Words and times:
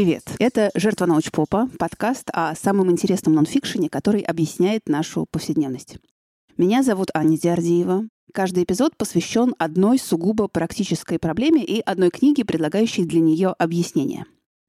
Привет! 0.00 0.32
Это 0.38 0.70
«Жертва 0.74 1.04
научпопа»— 1.04 1.68
подкаст 1.78 2.30
о 2.32 2.54
самом 2.54 2.90
интересном 2.90 3.34
нонфикшене, 3.34 3.90
который 3.90 4.22
объясняет 4.22 4.88
нашу 4.88 5.26
повседневность. 5.30 5.98
Меня 6.56 6.82
зовут 6.82 7.10
Аня 7.12 7.36
Диардиева. 7.36 8.08
Каждый 8.32 8.64
эпизод 8.64 8.96
посвящен 8.96 9.54
одной 9.58 9.98
сугубо 9.98 10.48
практической 10.48 11.18
проблеме 11.18 11.62
и 11.62 11.82
одной 11.82 12.08
книге, 12.08 12.46
предлагающей 12.46 13.04
для 13.04 13.20
нее 13.20 13.48
объяснение. 13.58 14.24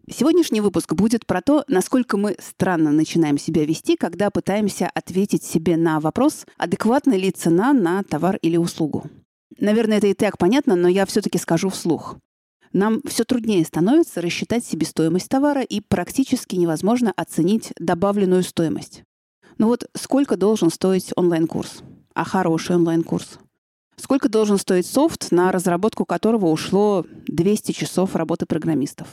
Сегодняшний 0.10 0.60
выпуск 0.60 0.94
будет 0.96 1.26
про 1.26 1.42
то, 1.42 1.64
насколько 1.70 2.18
мы 2.18 2.36
странно 2.38 2.92
начинаем 2.92 3.38
себя 3.38 3.64
вести, 3.64 3.96
когда 3.96 4.32
пытаемся 4.32 4.92
ответить 4.94 5.46
себе 5.46 5.78
на 5.78 6.02
вопрос, 6.02 6.46
адекватна 6.58 7.14
ли 7.14 7.32
цена 7.32 7.72
на 7.72 8.04
товар 8.04 8.36
или 8.42 8.58
услугу. 8.58 9.06
Наверное, 9.58 10.00
это 10.00 10.08
и 10.08 10.14
так 10.14 10.38
понятно, 10.38 10.76
но 10.76 10.90
я 10.90 11.06
все-таки 11.06 11.38
скажу 11.38 11.70
вслух. 11.70 12.18
Нам 12.74 13.02
все 13.06 13.26
труднее 13.26 13.66
становится 13.66 14.22
рассчитать 14.22 14.66
себестоимость 14.66 15.28
товара 15.28 15.62
и 15.62 15.82
практически 15.82 16.56
невозможно 16.56 17.12
оценить 17.16 17.74
добавленную 17.78 18.44
стоимость. 18.44 19.04
Ну 19.58 19.68
вот 19.68 19.90
сколько 19.94 20.38
должен 20.38 20.72
стоить 20.72 21.12
онлайн-курс? 21.16 21.84
А 22.14 22.24
хороший 22.24 22.78
онлайн-курс? 22.78 23.40
Сколько 23.98 24.30
должен 24.30 24.58
стоить 24.58 24.86
софт, 24.86 25.32
на 25.32 25.52
разработку 25.52 26.06
которого 26.06 26.48
ушло 26.48 27.06
200 27.28 27.74
часов 27.74 28.16
работы 28.16 28.46
программистов? 28.46 29.10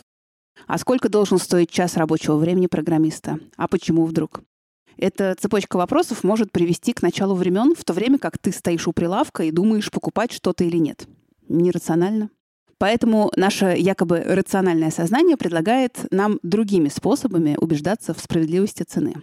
А 0.67 0.79
сколько 0.79 1.09
должен 1.09 1.39
стоить 1.39 1.71
час 1.71 1.97
рабочего 1.97 2.37
времени 2.37 2.69
программиста? 2.69 3.39
А 3.57 3.69
почему 3.69 4.05
вдруг? 4.07 4.43
Эта 4.97 5.35
цепочка 5.39 5.77
вопросов 5.77 6.25
может 6.25 6.51
привести 6.51 6.93
к 6.93 7.03
началу 7.03 7.35
времен, 7.35 7.75
в 7.77 7.85
то 7.85 7.93
время 7.93 8.19
как 8.19 8.39
ты 8.39 8.51
стоишь 8.51 8.89
у 8.89 8.93
прилавка 8.93 9.45
и 9.45 9.51
думаешь, 9.51 9.91
покупать 9.91 10.33
что-то 10.33 10.65
или 10.65 10.77
нет. 10.77 11.07
Нерационально. 11.49 12.31
Поэтому 12.79 13.33
наше 13.37 13.75
якобы 13.77 14.21
рациональное 14.21 14.91
сознание 14.91 15.37
предлагает 15.37 16.07
нам 16.13 16.39
другими 16.43 16.89
способами 16.89 17.57
убеждаться 17.61 18.15
в 18.15 18.21
справедливости 18.21 18.85
цены. 18.85 19.15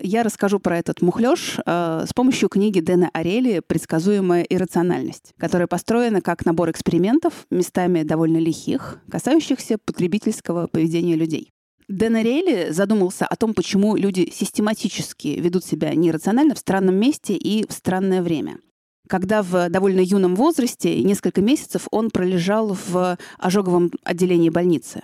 Я 0.00 0.22
расскажу 0.22 0.60
про 0.60 0.78
этот 0.78 1.02
мухлёж 1.02 1.58
э, 1.64 2.04
с 2.06 2.12
помощью 2.12 2.48
книги 2.48 2.80
Дэна 2.80 3.10
Арели 3.12 3.60
«Предсказуемая 3.66 4.42
иррациональность», 4.42 5.32
которая 5.38 5.66
построена 5.66 6.20
как 6.20 6.46
набор 6.46 6.70
экспериментов, 6.70 7.46
местами 7.50 8.02
довольно 8.02 8.38
лихих, 8.38 9.00
касающихся 9.10 9.78
потребительского 9.84 10.68
поведения 10.68 11.16
людей. 11.16 11.50
Дэн 11.88 12.16
Арели 12.16 12.70
задумался 12.70 13.26
о 13.26 13.34
том, 13.34 13.52
почему 13.52 13.96
люди 13.96 14.30
систематически 14.32 15.28
ведут 15.28 15.64
себя 15.64 15.92
нерационально 15.94 16.54
в 16.54 16.58
странном 16.58 16.94
месте 16.94 17.34
и 17.34 17.66
в 17.66 17.72
странное 17.72 18.22
время– 18.22 18.58
когда 19.10 19.42
в 19.42 19.68
довольно 19.68 20.00
юном 20.00 20.36
возрасте, 20.36 21.02
несколько 21.02 21.42
месяцев, 21.42 21.88
он 21.90 22.10
пролежал 22.10 22.76
в 22.88 23.18
ожоговом 23.38 23.90
отделении 24.04 24.50
больницы. 24.50 25.02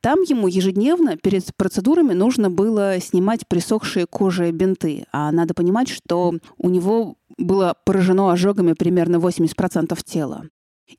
Там 0.00 0.20
ему 0.22 0.48
ежедневно 0.48 1.16
перед 1.16 1.44
процедурами 1.56 2.12
нужно 2.12 2.50
было 2.50 3.00
снимать 3.00 3.46
присохшие 3.48 4.06
кожи 4.06 4.50
бинты. 4.50 5.06
А 5.12 5.32
надо 5.32 5.54
понимать, 5.54 5.88
что 5.88 6.34
у 6.58 6.68
него 6.68 7.16
было 7.38 7.74
поражено 7.86 8.30
ожогами 8.30 8.74
примерно 8.74 9.16
80% 9.16 9.98
тела. 10.04 10.48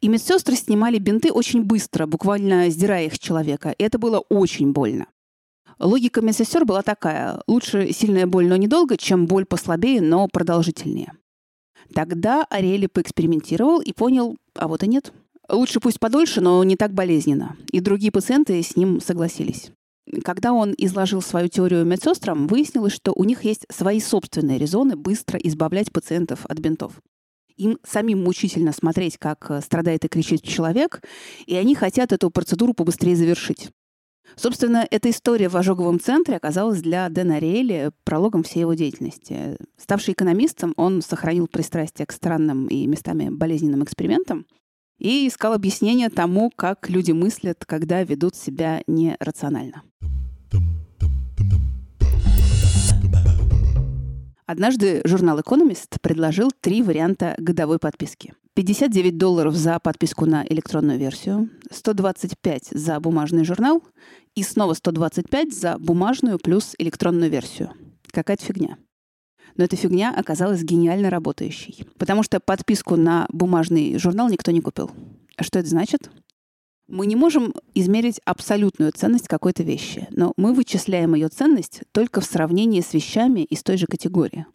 И 0.01 0.07
медсестры 0.07 0.55
снимали 0.55 0.97
бинты 0.97 1.31
очень 1.31 1.63
быстро, 1.63 2.07
буквально 2.07 2.69
сдирая 2.69 3.05
их 3.05 3.15
с 3.15 3.19
человека. 3.19 3.75
И 3.77 3.83
это 3.83 3.99
было 3.99 4.19
очень 4.29 4.71
больно. 4.71 5.05
Логика 5.77 6.21
медсестер 6.21 6.65
была 6.65 6.81
такая. 6.81 7.41
Лучше 7.47 7.91
сильная 7.91 8.25
боль, 8.25 8.47
но 8.47 8.55
недолго, 8.55 8.97
чем 8.97 9.27
боль 9.27 9.45
послабее, 9.45 10.01
но 10.01 10.27
продолжительнее. 10.27 11.11
Тогда 11.93 12.45
Ариэли 12.49 12.87
поэкспериментировал 12.87 13.81
и 13.81 13.93
понял, 13.93 14.37
а 14.55 14.67
вот 14.67 14.83
и 14.83 14.87
нет. 14.87 15.13
Лучше 15.49 15.79
пусть 15.79 15.99
подольше, 15.99 16.41
но 16.41 16.63
не 16.63 16.75
так 16.75 16.93
болезненно. 16.93 17.55
И 17.71 17.79
другие 17.79 18.11
пациенты 18.11 18.61
с 18.61 18.75
ним 18.75 18.99
согласились. 18.99 19.71
Когда 20.23 20.53
он 20.53 20.73
изложил 20.77 21.21
свою 21.21 21.47
теорию 21.47 21.85
медсестрам, 21.85 22.47
выяснилось, 22.47 22.93
что 22.93 23.11
у 23.13 23.23
них 23.23 23.43
есть 23.43 23.65
свои 23.71 23.99
собственные 23.99 24.57
резоны 24.57 24.95
быстро 24.95 25.37
избавлять 25.39 25.91
пациентов 25.91 26.45
от 26.45 26.59
бинтов. 26.59 26.93
Им 27.57 27.79
самим 27.83 28.23
мучительно 28.23 28.71
смотреть, 28.71 29.17
как 29.17 29.63
страдает 29.63 30.03
и 30.05 30.09
кричит 30.09 30.43
человек, 30.43 31.01
и 31.45 31.55
они 31.55 31.73
хотят 31.73 32.11
эту 32.11 32.29
процедуру 32.29 32.73
побыстрее 32.73 33.15
завершить. 33.15 33.69
Собственно, 34.35 34.85
эта 34.89 35.09
история 35.09 35.49
в 35.49 35.55
ожоговом 35.55 35.99
центре 35.99 36.35
оказалась 36.35 36.81
для 36.81 37.09
Дэна 37.09 37.39
Риэли 37.39 37.91
прологом 38.03 38.43
всей 38.43 38.61
его 38.61 38.73
деятельности. 38.73 39.57
Ставший 39.77 40.13
экономистом, 40.13 40.73
он 40.77 41.01
сохранил 41.01 41.47
пристрастие 41.47 42.05
к 42.05 42.11
странным 42.11 42.67
и 42.67 42.85
местами 42.87 43.29
болезненным 43.29 43.83
экспериментам 43.83 44.45
и 44.97 45.27
искал 45.27 45.53
объяснение 45.53 46.09
тому, 46.09 46.51
как 46.55 46.89
люди 46.89 47.11
мыслят, 47.11 47.65
когда 47.65 48.03
ведут 48.03 48.35
себя 48.35 48.81
нерационально. 48.87 49.83
Однажды 54.47 55.01
журнал 55.05 55.39
Economist 55.39 55.97
предложил 56.01 56.51
три 56.61 56.83
варианта 56.83 57.33
годовой 57.39 57.79
подписки. 57.79 58.33
59 58.53 59.17
долларов 59.17 59.55
за 59.55 59.79
подписку 59.79 60.27
на 60.27 60.45
электронную 60.47 60.99
версию, 60.99 61.49
125 61.71 62.67
за 62.69 62.99
бумажный 62.99 63.43
журнал 63.43 63.81
и 64.35 64.43
снова 64.43 64.75
125 64.75 65.51
за 65.51 65.77
бумажную 65.79 66.37
плюс 66.37 66.75
электронную 66.77 67.31
версию. 67.31 67.71
Какая-то 68.11 68.45
фигня. 68.45 68.77
Но 69.57 69.63
эта 69.63 69.75
фигня 69.77 70.13
оказалась 70.15 70.61
гениально 70.61 71.09
работающей, 71.09 71.87
потому 71.97 72.21
что 72.21 72.39
подписку 72.39 72.97
на 72.97 73.25
бумажный 73.29 73.97
журнал 73.97 74.29
никто 74.29 74.51
не 74.51 74.61
купил. 74.61 74.91
А 75.37 75.43
что 75.43 75.57
это 75.57 75.67
значит? 75.69 76.11
Мы 76.87 77.07
не 77.07 77.15
можем 77.15 77.53
измерить 77.73 78.21
абсолютную 78.25 78.91
ценность 78.91 79.27
какой-то 79.27 79.63
вещи, 79.63 80.07
но 80.11 80.33
мы 80.37 80.53
вычисляем 80.53 81.15
ее 81.15 81.29
ценность 81.29 81.81
только 81.91 82.21
в 82.21 82.25
сравнении 82.25 82.81
с 82.81 82.93
вещами 82.93 83.41
из 83.41 83.63
той 83.63 83.77
же 83.77 83.87
категории. 83.87 84.45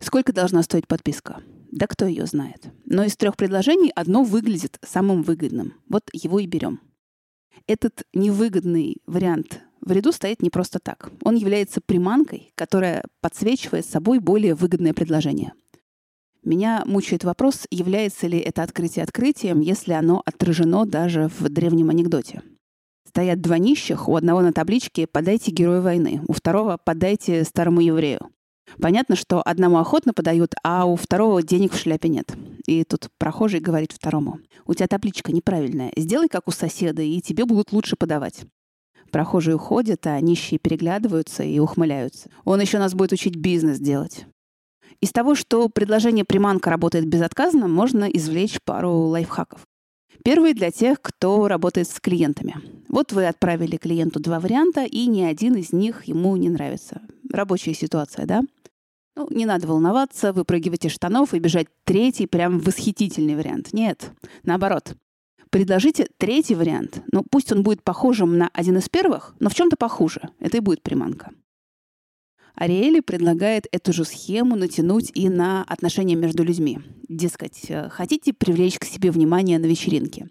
Сколько 0.00 0.32
должна 0.32 0.62
стоить 0.64 0.88
подписка? 0.88 1.42
Да 1.70 1.86
кто 1.86 2.06
ее 2.06 2.26
знает. 2.26 2.66
Но 2.84 3.04
из 3.04 3.16
трех 3.16 3.36
предложений 3.36 3.92
одно 3.94 4.24
выглядит 4.24 4.78
самым 4.84 5.22
выгодным. 5.22 5.74
Вот 5.88 6.10
его 6.12 6.40
и 6.40 6.46
берем. 6.46 6.80
Этот 7.68 8.02
невыгодный 8.12 8.96
вариант 9.06 9.60
в 9.80 9.92
ряду 9.92 10.10
стоит 10.10 10.42
не 10.42 10.50
просто 10.50 10.80
так. 10.80 11.10
Он 11.22 11.36
является 11.36 11.80
приманкой, 11.80 12.50
которая 12.56 13.04
подсвечивает 13.20 13.86
собой 13.86 14.18
более 14.18 14.56
выгодное 14.56 14.92
предложение— 14.92 15.52
меня 16.46 16.82
мучает 16.86 17.24
вопрос, 17.24 17.66
является 17.70 18.26
ли 18.26 18.38
это 18.38 18.62
открытие 18.62 19.02
открытием, 19.02 19.60
если 19.60 19.92
оно 19.92 20.22
отражено 20.24 20.86
даже 20.86 21.28
в 21.38 21.48
древнем 21.48 21.90
анекдоте. 21.90 22.42
Стоят 23.06 23.40
два 23.40 23.58
нищих, 23.58 24.08
у 24.08 24.16
одного 24.16 24.40
на 24.40 24.52
табличке 24.52 25.06
«Подайте 25.06 25.50
герою 25.50 25.82
войны», 25.82 26.22
у 26.28 26.32
второго 26.32 26.78
«Подайте 26.82 27.44
старому 27.44 27.80
еврею». 27.80 28.30
Понятно, 28.80 29.16
что 29.16 29.42
одному 29.42 29.78
охотно 29.78 30.12
подают, 30.12 30.54
а 30.62 30.86
у 30.86 30.96
второго 30.96 31.42
денег 31.42 31.72
в 31.72 31.78
шляпе 31.78 32.08
нет. 32.08 32.34
И 32.66 32.84
тут 32.84 33.08
прохожий 33.18 33.60
говорит 33.60 33.92
второму. 33.92 34.40
«У 34.66 34.74
тебя 34.74 34.88
табличка 34.88 35.32
неправильная. 35.32 35.92
Сделай, 35.96 36.28
как 36.28 36.48
у 36.48 36.50
соседа, 36.50 37.02
и 37.02 37.20
тебе 37.20 37.44
будут 37.44 37.72
лучше 37.72 37.96
подавать». 37.96 38.44
Прохожие 39.12 39.54
уходят, 39.54 40.06
а 40.06 40.20
нищие 40.20 40.58
переглядываются 40.58 41.44
и 41.44 41.58
ухмыляются. 41.58 42.28
Он 42.44 42.60
еще 42.60 42.78
нас 42.78 42.92
будет 42.92 43.12
учить 43.12 43.36
бизнес 43.36 43.78
делать. 43.78 44.26
Из 45.00 45.12
того, 45.12 45.34
что 45.34 45.68
предложение 45.68 46.24
приманка 46.24 46.70
работает 46.70 47.06
безотказно, 47.06 47.68
можно 47.68 48.04
извлечь 48.04 48.60
пару 48.62 48.92
лайфхаков. 48.92 49.66
Первый 50.24 50.54
для 50.54 50.70
тех, 50.70 51.00
кто 51.02 51.46
работает 51.46 51.88
с 51.88 52.00
клиентами. 52.00 52.56
Вот 52.88 53.12
вы 53.12 53.26
отправили 53.26 53.76
клиенту 53.76 54.20
два 54.20 54.40
варианта, 54.40 54.84
и 54.84 55.06
ни 55.06 55.22
один 55.22 55.54
из 55.54 55.72
них 55.72 56.04
ему 56.04 56.36
не 56.36 56.48
нравится. 56.48 57.02
Рабочая 57.30 57.74
ситуация, 57.74 58.26
да? 58.26 58.42
Ну, 59.14 59.28
не 59.30 59.46
надо 59.46 59.66
волноваться, 59.66 60.32
выпрыгивать 60.32 60.84
из 60.84 60.92
штанов 60.92 61.32
и 61.32 61.38
бежать 61.38 61.68
третий, 61.84 62.26
прям 62.26 62.58
восхитительный 62.58 63.34
вариант. 63.34 63.72
Нет, 63.72 64.10
наоборот. 64.42 64.94
Предложите 65.50 66.08
третий 66.18 66.54
вариант. 66.54 67.02
Ну, 67.12 67.24
пусть 67.30 67.52
он 67.52 67.62
будет 67.62 67.82
похожим 67.82 68.36
на 68.36 68.50
один 68.52 68.78
из 68.78 68.88
первых, 68.88 69.34
но 69.38 69.48
в 69.48 69.54
чем-то 69.54 69.76
похуже. 69.76 70.28
Это 70.40 70.56
и 70.56 70.60
будет 70.60 70.82
приманка. 70.82 71.30
Ариэли 72.56 73.00
предлагает 73.00 73.66
эту 73.70 73.92
же 73.92 74.04
схему 74.04 74.56
натянуть 74.56 75.12
и 75.14 75.28
на 75.28 75.62
отношения 75.64 76.16
между 76.16 76.42
людьми. 76.42 76.78
Дескать, 77.08 77.66
э, 77.68 77.90
хотите 77.90 78.32
привлечь 78.32 78.78
к 78.78 78.84
себе 78.84 79.10
внимание 79.10 79.58
на 79.58 79.66
вечеринке? 79.66 80.30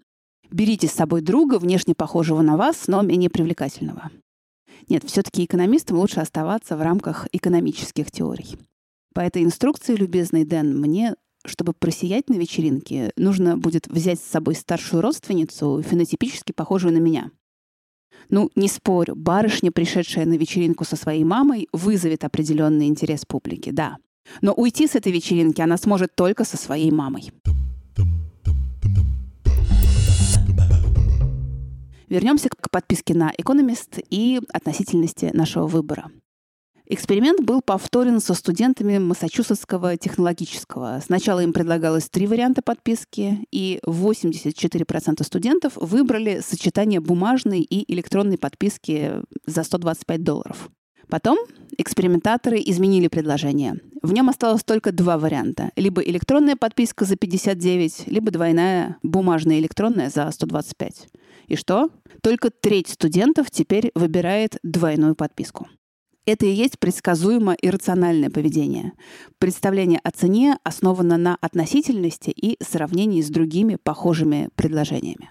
Берите 0.50 0.88
с 0.88 0.92
собой 0.92 1.20
друга, 1.22 1.58
внешне 1.58 1.94
похожего 1.94 2.42
на 2.42 2.56
вас, 2.56 2.88
но 2.88 3.02
менее 3.02 3.30
привлекательного. 3.30 4.10
Нет, 4.88 5.04
все-таки 5.04 5.44
экономистам 5.44 5.98
лучше 5.98 6.20
оставаться 6.20 6.76
в 6.76 6.82
рамках 6.82 7.28
экономических 7.32 8.10
теорий. 8.10 8.56
По 9.14 9.20
этой 9.20 9.44
инструкции, 9.44 9.94
любезный 9.94 10.44
Дэн, 10.44 10.78
мне, 10.78 11.14
чтобы 11.44 11.72
просиять 11.72 12.28
на 12.28 12.34
вечеринке, 12.34 13.12
нужно 13.16 13.56
будет 13.56 13.86
взять 13.86 14.20
с 14.20 14.24
собой 14.24 14.56
старшую 14.56 15.00
родственницу, 15.00 15.82
фенотипически 15.82 16.52
похожую 16.52 16.92
на 16.92 16.98
меня. 16.98 17.30
Ну, 18.28 18.50
не 18.56 18.68
спорю, 18.68 19.14
барышня, 19.14 19.70
пришедшая 19.70 20.26
на 20.26 20.34
вечеринку 20.34 20.84
со 20.84 20.96
своей 20.96 21.24
мамой, 21.24 21.68
вызовет 21.72 22.24
определенный 22.24 22.86
интерес 22.86 23.24
публики, 23.24 23.70
да. 23.70 23.96
Но 24.42 24.52
уйти 24.52 24.86
с 24.86 24.96
этой 24.96 25.12
вечеринки 25.12 25.60
она 25.60 25.76
сможет 25.76 26.14
только 26.14 26.44
со 26.44 26.56
своей 26.56 26.90
мамой. 26.90 27.30
Вернемся 32.08 32.48
к 32.48 32.70
подписке 32.70 33.14
на 33.14 33.32
Economist 33.32 34.04
и 34.10 34.40
относительности 34.52 35.30
нашего 35.32 35.66
выбора. 35.66 36.10
Эксперимент 36.88 37.40
был 37.40 37.62
повторен 37.62 38.20
со 38.20 38.32
студентами 38.34 38.98
Массачусетского 38.98 39.96
технологического. 39.96 41.02
Сначала 41.04 41.42
им 41.42 41.52
предлагалось 41.52 42.08
три 42.08 42.28
варианта 42.28 42.62
подписки, 42.62 43.44
и 43.50 43.80
84% 43.84 45.24
студентов 45.24 45.72
выбрали 45.76 46.40
сочетание 46.46 47.00
бумажной 47.00 47.62
и 47.62 47.92
электронной 47.92 48.38
подписки 48.38 49.14
за 49.46 49.64
125 49.64 50.22
долларов. 50.22 50.70
Потом 51.08 51.38
экспериментаторы 51.76 52.62
изменили 52.64 53.08
предложение. 53.08 53.80
В 54.02 54.12
нем 54.12 54.28
осталось 54.28 54.62
только 54.62 54.92
два 54.92 55.18
варианта. 55.18 55.70
Либо 55.74 56.02
электронная 56.02 56.54
подписка 56.54 57.04
за 57.04 57.16
59, 57.16 58.04
либо 58.06 58.30
двойная 58.30 58.96
бумажная 59.02 59.58
электронная 59.58 60.08
за 60.08 60.30
125. 60.30 61.08
И 61.48 61.56
что? 61.56 61.90
Только 62.22 62.50
треть 62.50 62.90
студентов 62.90 63.50
теперь 63.50 63.90
выбирает 63.96 64.58
двойную 64.62 65.16
подписку. 65.16 65.68
Это 66.26 66.44
и 66.44 66.50
есть 66.50 66.80
предсказуемо 66.80 67.54
иррациональное 67.54 68.30
поведение. 68.30 68.94
Представление 69.38 70.00
о 70.02 70.10
цене 70.10 70.58
основано 70.64 71.16
на 71.16 71.38
относительности 71.40 72.30
и 72.30 72.62
сравнении 72.62 73.22
с 73.22 73.30
другими 73.30 73.76
похожими 73.76 74.48
предложениями. 74.56 75.30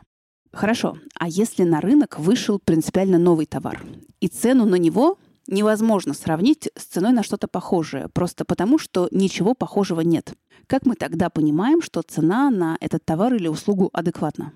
Хорошо, 0.54 0.98
а 1.20 1.28
если 1.28 1.64
на 1.64 1.82
рынок 1.82 2.18
вышел 2.18 2.60
принципиально 2.60 3.18
новый 3.18 3.46
товар, 3.46 3.84
и 4.22 4.30
цену 4.30 4.66
на 4.66 4.76
него 4.76 5.18
невозможно 5.48 6.14
сравнить 6.14 6.70
с 6.78 6.86
ценой 6.86 7.12
на 7.12 7.24
что-то 7.24 7.50
похожее, 7.50 8.08
просто 8.08 8.46
потому, 8.46 8.78
что 8.78 9.10
ничего 9.12 9.54
похожего 9.54 10.00
нет. 10.00 10.34
Как 10.66 10.86
мы 10.86 10.96
тогда 10.96 11.30
понимаем, 11.30 11.82
что 11.82 12.04
цена 12.04 12.50
на 12.50 12.78
этот 12.80 13.04
товар 13.04 13.34
или 13.34 13.50
услугу 13.50 13.90
адекватна? 13.92 14.54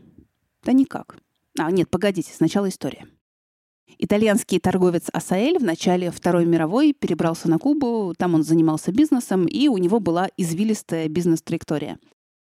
Да 0.64 0.72
никак. 0.72 1.18
А, 1.60 1.70
нет, 1.70 1.90
погодите, 1.90 2.32
сначала 2.34 2.70
история. 2.70 3.06
Итальянский 3.98 4.60
торговец 4.60 5.06
Асаэль 5.12 5.58
в 5.58 5.64
начале 5.64 6.12
Второй 6.12 6.46
мировой 6.46 6.94
перебрался 6.94 7.50
на 7.50 7.58
Кубу, 7.58 8.14
там 8.18 8.36
он 8.36 8.44
занимался 8.44 8.92
бизнесом, 8.92 9.46
и 9.46 9.68
у 9.68 9.78
него 9.78 10.00
была 10.00 10.30
извилистая 10.38 11.10
бизнес-траектория. 11.10 11.98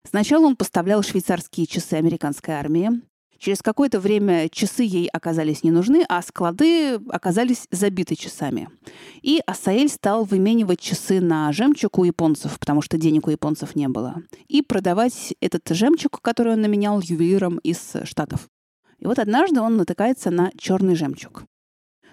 Сначала 0.08 0.46
он 0.46 0.56
поставлял 0.56 1.02
швейцарские 1.04 1.66
часы 1.66 1.94
американской 1.94 2.54
армии. 2.54 3.02
Через 3.38 3.62
какое-то 3.62 4.00
время 4.00 4.50
часы 4.50 4.84
ей 4.84 5.08
оказались 5.08 5.64
не 5.64 5.72
нужны, 5.72 6.06
а 6.08 6.22
склады 6.22 6.96
оказались 7.10 7.68
забиты 7.70 8.16
часами. 8.16 8.70
И 9.22 9.42
Асаэль 9.46 9.90
стал 9.90 10.24
выменивать 10.24 10.80
часы 10.80 11.20
на 11.20 11.52
жемчуг 11.52 12.00
у 12.00 12.06
японцев, 12.06 12.58
потому 12.60 12.82
что 12.82 12.98
денег 12.98 13.28
у 13.28 13.32
японцев 13.32 13.76
не 13.76 13.88
было, 13.88 14.24
и 14.48 14.62
продавать 14.62 15.36
этот 15.42 15.68
жемчуг, 15.70 16.22
который 16.22 16.54
он 16.54 16.62
наменял 16.62 17.02
ювелирам 17.02 17.58
из 17.58 17.94
Штатов. 18.04 18.48
И 19.06 19.08
вот 19.08 19.20
однажды 19.20 19.62
он 19.62 19.78
натыкается 19.78 20.32
на 20.32 20.50
черный 20.58 20.96
жемчуг. 20.96 21.46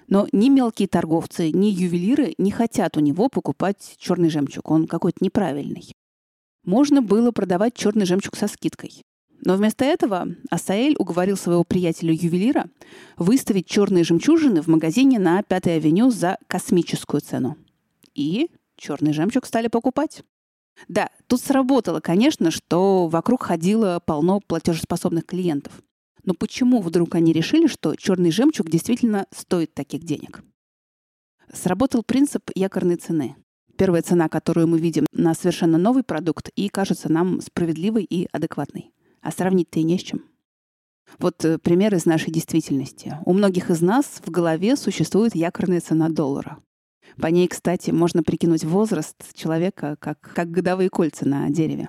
Но 0.09 0.29
ни 0.31 0.51
мелкие 0.51 0.87
торговцы, 0.87 1.51
ни 1.51 1.69
ювелиры 1.69 2.35
не 2.37 2.51
хотят 2.51 2.99
у 2.99 3.01
него 3.01 3.31
покупать 3.31 3.95
черный 3.97 4.29
жемчуг. 4.29 4.71
Он 4.71 4.87
какой-то 4.87 5.25
неправильный. 5.25 5.91
Можно 6.67 7.01
было 7.01 7.31
продавать 7.31 7.73
черный 7.73 8.05
жемчуг 8.05 8.37
со 8.37 8.47
скидкой. 8.47 9.01
Но 9.41 9.57
вместо 9.57 9.87
этого 9.87 10.37
Асаэль 10.51 10.97
уговорил 10.99 11.39
своего 11.39 11.65
приятеля-ювелира 11.65 12.69
выставить 13.17 13.67
черные 13.67 14.05
жемчужины 14.05 14.61
в 14.61 14.67
магазине 14.67 15.19
на 15.19 15.41
5-й 15.41 15.77
авеню 15.77 16.11
за 16.11 16.37
космическую 16.47 17.23
цену. 17.23 17.57
И 18.15 18.51
черный 18.77 19.15
жемчуг 19.15 19.47
стали 19.47 19.69
покупать. 19.69 20.25
Да, 20.89 21.09
тут 21.27 21.41
сработало, 21.41 22.01
конечно, 22.01 22.51
что 22.51 23.07
вокруг 23.07 23.45
ходило 23.45 23.99
полно 24.05 24.41
платежеспособных 24.41 25.25
клиентов. 25.25 25.73
Но 26.25 26.35
почему 26.35 26.81
вдруг 26.81 27.15
они 27.15 27.33
решили, 27.33 27.67
что 27.67 27.97
черный 27.97 28.31
жемчуг 28.31 28.71
действительно 28.71 29.27
стоит 29.31 29.75
таких 29.75 30.05
денег? 30.05 30.43
Сработал 31.53 32.03
принцип 32.03 32.51
якорной 32.55 32.97
цены. 32.97 33.37
Первая 33.77 34.03
цена, 34.03 34.29
которую 34.29 34.69
мы 34.69 34.79
видим 34.79 35.07
на 35.13 35.35
совершенно 35.35 35.79
новый 35.79 36.05
продукт 36.05 36.51
и 36.55 36.69
кажется 36.69 37.11
нам 37.11 37.41
справедливой 37.41 38.05
и 38.05 38.29
адекватной. 38.33 38.93
А 39.21 39.33
сравнить-то 39.33 39.81
и 39.81 39.83
не 39.83 39.99
с 39.99 40.03
чем. 40.03 40.25
Вот 41.19 41.45
э, 41.45 41.59
пример 41.59 41.95
из 41.95 42.07
нашей 42.07 42.33
действительности. 42.33 43.17
У 43.25 43.33
многих 43.33 43.71
из 43.71 43.81
нас 43.81 44.21
в 44.25 44.31
голове 44.31 44.77
существует 44.77 45.35
якорная 45.35 45.81
цена 45.81 46.09
доллара. 46.09 46.59
По 47.21 47.27
ней, 47.27 47.49
кстати, 47.49 47.91
можно 47.91 48.23
прикинуть 48.23 48.65
возраст 48.65 49.17
человека, 49.35 49.97
как, 50.01 50.21
как 50.21 50.51
годовые 50.51 50.89
кольца 50.89 51.27
на 51.27 51.51
дереве. 51.51 51.89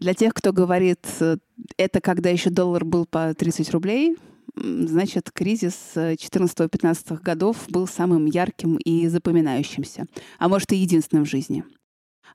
Для 0.00 0.14
тех, 0.14 0.34
кто 0.34 0.52
говорит, 0.52 1.06
э, 1.20 1.36
это 1.76 2.00
когда 2.00 2.30
еще 2.30 2.50
доллар 2.50 2.84
был 2.84 3.06
по 3.06 3.34
30 3.34 3.70
рублей, 3.70 4.16
значит, 4.56 5.30
кризис 5.32 5.74
14-15 5.94 6.96
э, 7.08 7.16
годов 7.22 7.64
был 7.68 7.86
самым 7.86 8.26
ярким 8.26 8.76
и 8.76 9.08
запоминающимся, 9.08 10.06
а 10.38 10.48
может 10.48 10.72
и 10.72 10.76
единственным 10.76 11.24
в 11.24 11.30
жизни. 11.30 11.64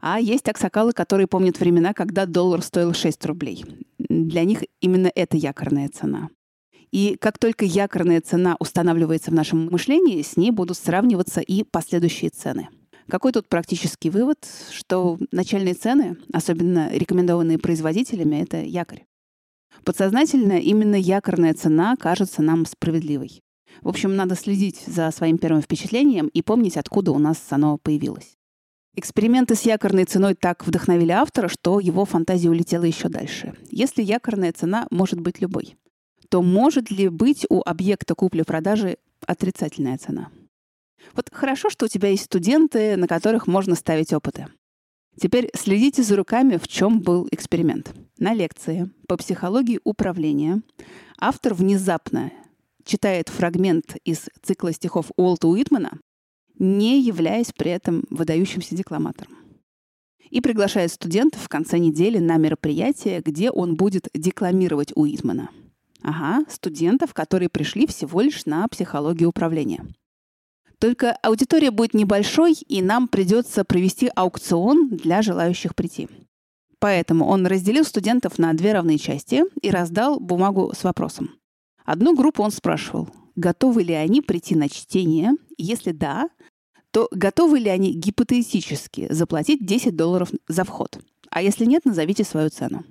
А 0.01 0.19
есть 0.19 0.47
аксакалы, 0.47 0.93
которые 0.93 1.27
помнят 1.27 1.59
времена, 1.59 1.93
когда 1.93 2.25
доллар 2.25 2.61
стоил 2.61 2.93
6 2.93 3.25
рублей. 3.25 3.65
Для 3.97 4.45
них 4.45 4.63
именно 4.79 5.11
это 5.13 5.35
якорная 5.35 5.89
цена. 5.89 6.29
И 6.91 7.17
как 7.19 7.37
только 7.37 7.65
якорная 7.65 8.21
цена 8.21 8.55
устанавливается 8.59 9.29
в 9.29 9.33
нашем 9.33 9.65
мышлении, 9.65 10.21
с 10.21 10.37
ней 10.37 10.51
будут 10.51 10.77
сравниваться 10.77 11.41
и 11.41 11.63
последующие 11.63 12.29
цены– 12.29 12.69
какой 13.09 13.31
тут 13.31 13.47
практический 13.47 14.09
вывод, 14.09 14.47
что 14.71 15.17
начальные 15.31 15.73
цены, 15.73 16.17
особенно 16.31 16.89
рекомендованные 16.91 17.57
производителями, 17.57 18.37
это 18.37 18.61
якорь. 18.61 19.05
Подсознательно 19.83 20.59
именно 20.59 20.95
якорная 20.95 21.53
цена 21.53 21.95
кажется 21.97 22.41
нам 22.41 22.65
справедливой. 22.65 23.41
В 23.81 23.87
общем, 23.87 24.15
надо 24.15 24.35
следить 24.35 24.81
за 24.85 25.11
своим 25.11 25.37
первым 25.37 25.61
впечатлением 25.61 26.27
и 26.27 26.41
помнить, 26.41 26.77
откуда 26.77 27.11
у 27.11 27.19
нас 27.19 27.39
оно 27.49 27.77
появилось. 27.77 28.35
Эксперименты 28.95 29.55
с 29.55 29.61
якорной 29.61 30.05
ценой 30.05 30.35
так 30.35 30.65
вдохновили 30.65 31.11
автора, 31.11 31.47
что 31.47 31.79
его 31.79 32.05
фантазия 32.05 32.49
улетела 32.49 32.83
еще 32.83 33.07
дальше. 33.07 33.55
Если 33.71 34.01
якорная 34.01 34.51
цена 34.51 34.87
может 34.89 35.19
быть 35.21 35.39
любой, 35.39 35.77
то 36.29 36.41
может 36.41 36.91
ли 36.91 37.07
быть 37.07 37.45
у 37.49 37.61
объекта 37.65 38.15
купли-продажи 38.15 38.97
отрицательная 39.25 39.97
цена? 39.97 40.29
Вот 41.13 41.29
хорошо, 41.31 41.69
что 41.69 41.85
у 41.85 41.87
тебя 41.87 42.09
есть 42.09 42.25
студенты, 42.25 42.95
на 42.97 43.07
которых 43.07 43.47
можно 43.47 43.75
ставить 43.75 44.13
опыты. 44.13 44.47
Теперь 45.19 45.49
следите 45.53 46.03
за 46.03 46.15
руками, 46.15 46.57
в 46.57 46.67
чем 46.67 47.01
был 47.01 47.27
эксперимент. 47.31 47.93
На 48.17 48.33
лекции 48.33 48.89
по 49.07 49.17
психологии 49.17 49.79
управления 49.83 50.61
автор 51.19 51.53
внезапно 51.53 52.31
читает 52.85 53.29
фрагмент 53.29 53.97
из 54.05 54.29
цикла 54.41 54.71
стихов 54.71 55.11
Уолта 55.17 55.47
Уитмана, 55.47 55.99
не 56.57 57.01
являясь 57.01 57.51
при 57.51 57.71
этом 57.71 58.03
выдающимся 58.09 58.75
декламатором. 58.75 59.35
И 60.29 60.41
приглашает 60.41 60.91
студентов 60.91 61.41
в 61.41 61.49
конце 61.49 61.79
недели 61.79 62.19
на 62.19 62.37
мероприятие, 62.37 63.21
где 63.21 63.51
он 63.51 63.75
будет 63.75 64.07
декламировать 64.13 64.91
Уитмана. 64.95 65.49
Ага, 66.01 66.45
студентов, 66.49 67.13
которые 67.13 67.49
пришли 67.49 67.87
всего 67.87 68.21
лишь 68.21 68.45
на 68.45 68.67
психологию 68.67 69.29
управления. 69.29 69.85
Только 70.79 71.11
аудитория 71.21 71.71
будет 71.71 71.93
небольшой, 71.93 72.53
и 72.53 72.81
нам 72.81 73.07
придется 73.07 73.65
провести 73.65 74.09
аукцион 74.15 74.89
для 74.89 75.21
желающих 75.21 75.75
прийти. 75.75 76.07
Поэтому 76.79 77.25
он 77.25 77.45
разделил 77.45 77.83
студентов 77.83 78.39
на 78.39 78.53
две 78.53 78.71
равные 78.71 78.97
части 78.97 79.43
и 79.61 79.69
раздал 79.69 80.19
бумагу 80.19 80.71
с 80.73 80.85
вопросом. 80.85 81.31
Одну 81.83 82.15
группу 82.15 82.41
он 82.41 82.51
спрашивал, 82.51 83.09
готовы 83.35 83.83
ли 83.83 83.93
они 83.93 84.21
прийти 84.21 84.55
на 84.55 84.69
чтение, 84.69 85.31
если 85.57 85.91
да, 85.91 86.29
то 86.91 87.09
готовы 87.11 87.59
ли 87.59 87.69
они 87.69 87.93
гипотетически 87.93 89.11
заплатить 89.11 89.65
10 89.65 89.95
долларов 89.95 90.29
за 90.47 90.63
вход, 90.63 90.97
а 91.29 91.41
если 91.41 91.65
нет, 91.65 91.85
назовите 91.85 92.23
свою 92.23 92.49
цену. 92.49 92.83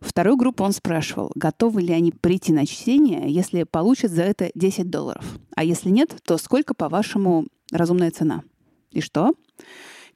Вторую 0.00 0.36
группу 0.36 0.64
он 0.64 0.72
спрашивал, 0.72 1.30
готовы 1.34 1.82
ли 1.82 1.92
они 1.92 2.12
прийти 2.12 2.52
на 2.52 2.66
чтение, 2.66 3.30
если 3.30 3.64
получат 3.64 4.10
за 4.10 4.22
это 4.22 4.50
10 4.54 4.90
долларов. 4.90 5.24
А 5.56 5.64
если 5.64 5.90
нет, 5.90 6.16
то 6.24 6.38
сколько, 6.38 6.74
по-вашему, 6.74 7.46
разумная 7.72 8.10
цена? 8.10 8.42
И 8.90 9.00
что? 9.00 9.34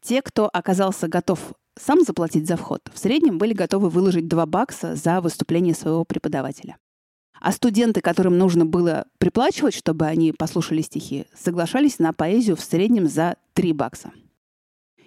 Те, 0.00 0.22
кто 0.22 0.48
оказался 0.52 1.08
готов 1.08 1.52
сам 1.78 2.02
заплатить 2.02 2.46
за 2.46 2.56
вход, 2.56 2.82
в 2.92 2.98
среднем 2.98 3.38
были 3.38 3.54
готовы 3.54 3.88
выложить 3.88 4.28
2 4.28 4.46
бакса 4.46 4.94
за 4.94 5.20
выступление 5.20 5.74
своего 5.74 6.04
преподавателя. 6.04 6.76
А 7.40 7.50
студенты, 7.50 8.00
которым 8.00 8.38
нужно 8.38 8.64
было 8.64 9.06
приплачивать, 9.18 9.74
чтобы 9.74 10.06
они 10.06 10.32
послушали 10.32 10.80
стихи, 10.82 11.26
соглашались 11.34 11.98
на 11.98 12.12
поэзию 12.12 12.56
в 12.56 12.60
среднем 12.60 13.08
за 13.08 13.36
3 13.54 13.72
бакса. 13.72 14.12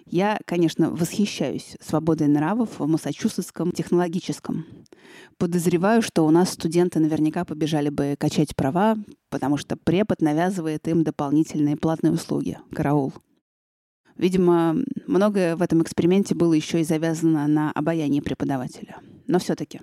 Я, 0.08 0.38
конечно, 0.44 0.90
восхищаюсь 0.90 1.76
свободой 1.80 2.28
нравов 2.28 2.78
в 2.78 2.86
Массачусетском 2.86 3.72
технологическом. 3.72 4.64
Подозреваю, 5.36 6.00
что 6.00 6.24
у 6.24 6.30
нас 6.30 6.50
студенты 6.50 7.00
наверняка 7.00 7.44
побежали 7.44 7.88
бы 7.88 8.14
качать 8.18 8.54
права, 8.54 8.96
потому 9.30 9.56
что 9.56 9.76
препод 9.76 10.20
навязывает 10.22 10.86
им 10.86 11.02
дополнительные 11.02 11.76
платные 11.76 12.12
услуги. 12.12 12.58
Караул. 12.72 13.14
Видимо, 14.16 14.76
многое 15.06 15.56
в 15.56 15.62
этом 15.62 15.82
эксперименте 15.82 16.36
было 16.36 16.54
еще 16.54 16.80
и 16.80 16.84
завязано 16.84 17.46
на 17.48 17.72
обаянии 17.72 18.20
преподавателя. 18.20 18.98
Но 19.26 19.40
все-таки 19.40 19.80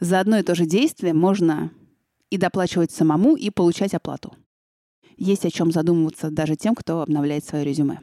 за 0.00 0.18
одно 0.18 0.38
и 0.38 0.42
то 0.42 0.56
же 0.56 0.66
действие 0.66 1.14
можно 1.14 1.70
и 2.28 2.36
доплачивать 2.36 2.90
самому, 2.90 3.36
и 3.36 3.50
получать 3.50 3.94
оплату. 3.94 4.34
Есть 5.16 5.44
о 5.44 5.50
чем 5.50 5.70
задумываться 5.70 6.30
даже 6.30 6.56
тем, 6.56 6.74
кто 6.74 7.02
обновляет 7.02 7.44
свое 7.44 7.64
резюме. 7.64 8.00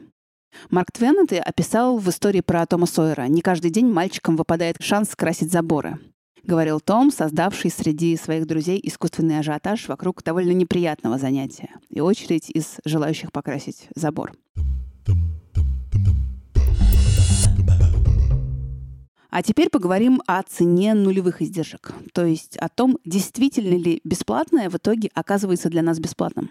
Марк 0.70 0.92
Твен 0.92 1.16
описал 1.44 1.96
в 1.98 2.08
истории 2.10 2.42
про 2.42 2.66
Тома 2.66 2.86
Сойера. 2.86 3.22
Не 3.22 3.40
каждый 3.40 3.70
день 3.70 3.90
мальчикам 3.90 4.36
выпадает 4.36 4.76
шанс 4.80 5.16
красить 5.16 5.50
заборы. 5.50 5.98
Говорил 6.44 6.80
Том, 6.80 7.10
создавший 7.10 7.70
среди 7.70 8.16
своих 8.16 8.46
друзей 8.46 8.78
искусственный 8.82 9.38
ажиотаж 9.38 9.88
вокруг 9.88 10.22
довольно 10.22 10.52
неприятного 10.52 11.18
занятия 11.18 11.70
и 11.88 12.00
очередь 12.00 12.50
из 12.50 12.76
желающих 12.84 13.32
покрасить 13.32 13.88
забор. 13.94 14.32
А 19.30 19.42
теперь 19.42 19.68
поговорим 19.68 20.22
о 20.26 20.42
цене 20.42 20.94
нулевых 20.94 21.42
издержек, 21.42 21.92
то 22.12 22.24
есть 22.24 22.56
о 22.56 22.68
том, 22.68 22.98
действительно 23.04 23.76
ли 23.76 24.00
бесплатное 24.04 24.70
в 24.70 24.76
итоге 24.76 25.10
оказывается 25.14 25.68
для 25.68 25.82
нас 25.82 25.98
бесплатным. 25.98 26.50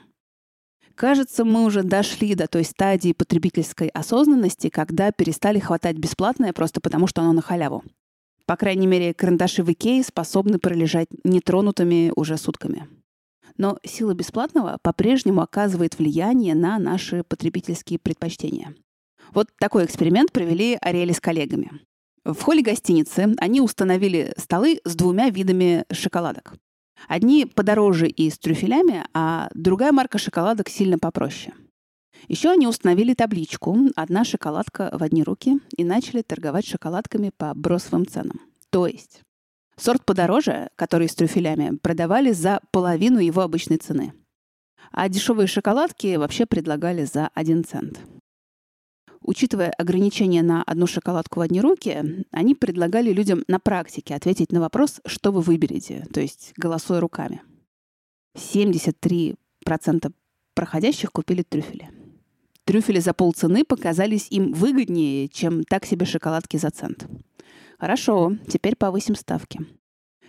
Кажется, 0.97 1.45
мы 1.45 1.63
уже 1.63 1.83
дошли 1.83 2.33
до 2.33 2.47
той 2.47 2.63
стадии 2.63 3.13
потребительской 3.13 3.87
осознанности, 3.89 4.69
когда 4.69 5.11
перестали 5.11 5.59
хватать 5.59 5.95
бесплатное 5.95 6.53
просто 6.53 6.81
потому, 6.81 7.05
что 7.05 7.21
оно 7.21 7.33
на 7.33 7.41
халяву. 7.43 7.83
По 8.47 8.55
крайней 8.55 8.87
мере, 8.87 9.13
карандаши 9.13 9.61
в 9.61 9.71
Икее 9.71 10.03
способны 10.03 10.57
пролежать 10.57 11.07
нетронутыми 11.23 12.11
уже 12.15 12.35
сутками. 12.37 12.87
Но 13.57 13.77
сила 13.83 14.15
бесплатного 14.15 14.79
по-прежнему 14.81 15.41
оказывает 15.41 15.99
влияние 15.99 16.55
на 16.55 16.79
наши 16.79 17.23
потребительские 17.23 17.99
предпочтения. 17.99 18.73
Вот 19.33 19.49
такой 19.59 19.85
эксперимент 19.85 20.31
провели 20.31 20.79
Ариэли 20.81 21.11
с 21.11 21.21
коллегами. 21.21 21.73
В 22.25 22.41
холле 22.41 22.63
гостиницы 22.63 23.35
они 23.37 23.61
установили 23.61 24.33
столы 24.35 24.81
с 24.83 24.95
двумя 24.95 25.29
видами 25.29 25.85
шоколадок. 25.91 26.55
Одни 27.07 27.45
подороже 27.45 28.07
и 28.07 28.29
с 28.29 28.37
трюфелями, 28.37 29.05
а 29.13 29.49
другая 29.53 29.91
марка 29.91 30.17
шоколадок 30.17 30.69
сильно 30.69 30.97
попроще. 30.97 31.53
Еще 32.27 32.49
они 32.49 32.67
установили 32.67 33.13
табличку 33.13 33.77
«Одна 33.95 34.23
шоколадка 34.23 34.89
в 34.91 35.03
одни 35.03 35.23
руки» 35.23 35.59
и 35.77 35.83
начали 35.83 36.21
торговать 36.21 36.65
шоколадками 36.65 37.31
по 37.35 37.53
бросовым 37.53 38.05
ценам. 38.07 38.41
То 38.69 38.87
есть 38.87 39.21
сорт 39.77 40.05
подороже, 40.05 40.69
который 40.75 41.07
с 41.07 41.15
трюфелями, 41.15 41.77
продавали 41.77 42.31
за 42.31 42.59
половину 42.71 43.19
его 43.19 43.41
обычной 43.41 43.77
цены. 43.77 44.13
А 44.91 45.07
дешевые 45.09 45.47
шоколадки 45.47 46.15
вообще 46.15 46.45
предлагали 46.45 47.05
за 47.05 47.29
1 47.33 47.63
цент. 47.63 47.99
Учитывая 49.27 49.71
ограничения 49.71 50.41
на 50.41 50.63
одну 50.63 50.87
шоколадку 50.87 51.41
в 51.41 51.43
одни 51.43 51.59
руки, 51.59 52.25
они 52.31 52.55
предлагали 52.55 53.11
людям 53.11 53.43
на 53.49 53.59
практике 53.59 54.15
ответить 54.15 54.53
на 54.53 54.61
вопрос, 54.61 55.01
что 55.05 55.33
вы 55.33 55.41
выберете, 55.41 56.07
то 56.13 56.21
есть 56.21 56.53
голосуя 56.55 57.01
руками. 57.01 57.41
73% 58.37 59.35
проходящих 60.55 61.11
купили 61.11 61.43
трюфели. 61.43 61.89
Трюфели 62.63 62.99
за 62.99 63.13
полцены 63.13 63.65
показались 63.65 64.27
им 64.29 64.53
выгоднее, 64.53 65.27
чем 65.27 65.65
так 65.65 65.85
себе 65.85 66.05
шоколадки 66.05 66.55
за 66.55 66.69
цент. 66.69 67.05
Хорошо, 67.79 68.37
теперь 68.47 68.77
повысим 68.77 69.15
ставки. 69.15 69.59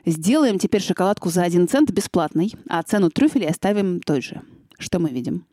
Сделаем 0.07 0.59
теперь 0.59 0.83
шоколадку 0.83 1.31
за 1.31 1.45
один 1.45 1.69
цент 1.69 1.93
бесплатной, 1.93 2.52
а 2.69 2.83
цену 2.83 3.11
трюфелей 3.11 3.49
оставим 3.49 4.00
той 4.00 4.23
же. 4.23 4.43
Что 4.76 4.99
мы 4.99 5.11
видим? 5.11 5.47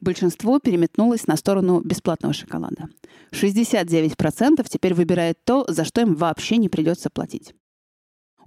Большинство 0.00 0.58
переметнулось 0.58 1.26
на 1.26 1.36
сторону 1.36 1.80
бесплатного 1.80 2.34
шоколада. 2.34 2.88
69% 3.32 4.66
теперь 4.68 4.94
выбирает 4.94 5.38
то, 5.44 5.64
за 5.68 5.84
что 5.84 6.00
им 6.00 6.14
вообще 6.14 6.56
не 6.56 6.68
придется 6.68 7.10
платить. 7.10 7.54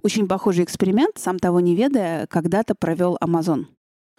Очень 0.02 0.28
похожий 0.28 0.64
эксперимент, 0.64 1.18
сам 1.18 1.38
того 1.38 1.60
не 1.60 1.74
ведая, 1.74 2.26
когда-то 2.26 2.74
провел 2.74 3.18
Amazon. 3.22 3.66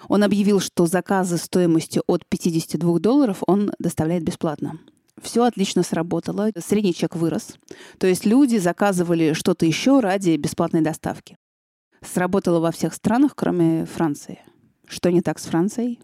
Он 0.07 0.23
объявил, 0.23 0.59
что 0.59 0.85
заказы 0.85 1.37
стоимостью 1.37 2.03
от 2.07 2.25
52 2.27 2.99
долларов 2.99 3.43
он 3.47 3.71
доставляет 3.79 4.23
бесплатно. 4.23 4.79
Все 5.21 5.43
отлично 5.43 5.83
сработало, 5.83 6.49
средний 6.57 6.93
чек 6.93 7.15
вырос. 7.15 7.55
То 7.99 8.07
есть 8.07 8.25
люди 8.25 8.57
заказывали 8.57 9.33
что-то 9.33 9.65
еще 9.65 9.99
ради 9.99 10.35
бесплатной 10.37 10.81
доставки. 10.81 11.37
Сработало 12.03 12.59
во 12.59 12.71
всех 12.71 12.93
странах, 12.93 13.35
кроме 13.35 13.85
Франции. 13.85 14.39
Что 14.87 15.11
не 15.11 15.21
так 15.21 15.37
с 15.37 15.45
Францией? 15.45 15.99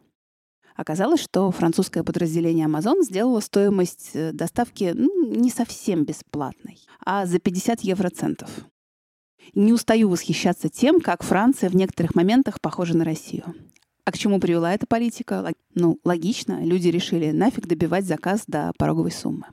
Оказалось, 0.77 1.21
что 1.21 1.49
французское 1.49 2.03
подразделение 2.03 2.67
Amazon 2.67 3.01
сделало 3.01 3.39
стоимость 3.39 4.11
э, 4.13 4.31
доставки 4.31 4.93
ну, 4.93 5.25
не 5.25 5.49
совсем 5.49 6.05
бесплатной, 6.05 6.77
а 7.03 7.25
за 7.25 7.39
50 7.39 7.81
евроцентов. 7.81 8.49
Не 9.55 9.73
устаю 9.73 10.07
восхищаться 10.07 10.69
тем, 10.69 11.01
как 11.01 11.23
Франция 11.23 11.71
в 11.71 11.75
некоторых 11.75 12.13
моментах 12.13 12.61
похожа 12.61 12.95
на 12.95 13.03
Россию. 13.05 13.55
А 14.05 14.11
к 14.11 14.19
чему 14.19 14.39
привела 14.39 14.71
эта 14.71 14.85
политика? 14.85 15.51
Ну, 15.73 15.99
логично, 16.03 16.63
люди 16.63 16.89
решили 16.89 17.31
нафиг 17.31 17.65
добивать 17.65 18.05
заказ 18.05 18.43
до 18.45 18.71
пороговой 18.77 19.11
суммы. 19.11 19.47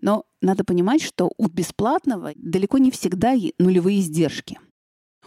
Но 0.00 0.24
надо 0.40 0.62
понимать, 0.62 1.02
что 1.02 1.32
у 1.38 1.48
бесплатного 1.48 2.32
далеко 2.36 2.78
не 2.78 2.92
всегда 2.92 3.34
нулевые 3.58 3.98
издержки. 3.98 4.60